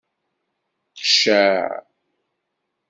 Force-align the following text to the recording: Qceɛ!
Qceɛ! 0.99 1.55